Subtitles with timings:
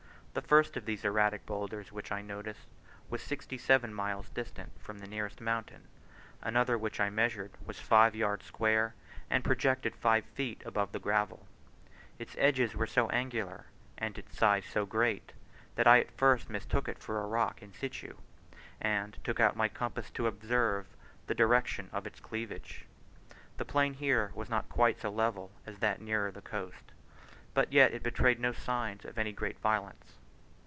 [0.33, 2.69] The first of these erratic boulders which I noticed,
[3.09, 5.89] was sixty seven miles distant from the nearest mountain;
[6.41, 8.95] another which I measured was five yards square,
[9.29, 11.47] and projected five feet above the gravel.
[12.17, 13.65] Its edges were so angular,
[13.97, 15.33] and its size so great,
[15.75, 18.15] that I at first mistook it for a rock in situ,
[18.79, 20.85] and took out my compass to observe
[21.27, 22.85] the direction of its cleavage.
[23.57, 26.93] The plain here was not quite so level as that nearer the coast,
[27.53, 30.13] but yet in betrayed no signs of any great violence.